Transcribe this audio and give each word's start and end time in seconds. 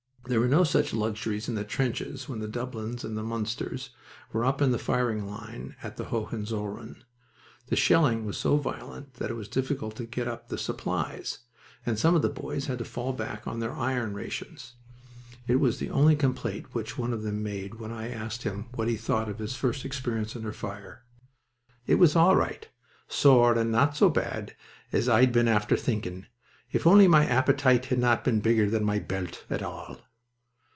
There 0.27 0.39
were 0.39 0.47
no 0.47 0.63
such 0.63 0.93
luxuries 0.93 1.49
in 1.49 1.55
the 1.55 1.65
trenches 1.65 2.29
when 2.29 2.39
the 2.39 2.47
Dublins 2.47 3.03
and 3.03 3.17
the 3.17 3.23
Munsters 3.23 3.89
were 4.31 4.45
up 4.45 4.61
in 4.61 4.71
the 4.71 4.77
firing 4.79 5.25
line 5.27 5.75
at 5.83 5.97
the 5.97 6.05
Hohenzollern. 6.05 7.03
The 7.67 7.75
shelling 7.75 8.23
was 8.23 8.37
so 8.37 8.55
violent 8.55 9.15
that 9.15 9.29
it 9.29 9.33
was 9.33 9.49
difficult 9.49 9.97
to 9.97 10.05
get 10.05 10.29
up 10.29 10.47
the 10.47 10.59
supplies, 10.59 11.39
and 11.85 11.99
some 11.99 12.15
of 12.15 12.21
the 12.21 12.29
boys 12.29 12.67
had 12.67 12.77
to 12.77 12.85
fall 12.85 13.11
back 13.11 13.45
on 13.45 13.59
their 13.59 13.73
iron 13.73 14.13
rations. 14.13 14.75
It 15.47 15.55
was 15.55 15.79
the 15.79 15.89
only 15.89 16.15
complaint 16.15 16.73
which 16.73 16.97
one 16.97 17.11
of 17.11 17.23
them 17.23 17.43
made 17.43 17.75
when 17.75 17.91
I 17.91 18.09
asked 18.09 18.43
him 18.43 18.67
what 18.75 18.87
he 18.87 18.95
thought 18.95 19.27
of 19.27 19.39
his 19.39 19.57
first 19.57 19.83
experience 19.83 20.33
under 20.33 20.53
fire. 20.53 21.03
"It 21.87 21.95
was 21.95 22.15
all 22.15 22.37
right, 22.37 22.69
sorr, 23.09 23.57
and 23.57 23.69
not 23.69 23.97
so 23.97 24.07
bad 24.07 24.55
as 24.93 25.09
I'd 25.09 25.33
been 25.33 25.49
after 25.49 25.75
thinking, 25.75 26.27
if 26.71 26.87
only 26.87 27.07
my 27.09 27.25
appetite 27.25 27.85
had 27.85 27.99
not 27.99 28.23
been 28.23 28.39
bigger 28.39 28.69
than 28.69 28.85
my 28.85 28.97
belt, 28.99 29.43
at 29.49 29.61
all." 29.63 29.97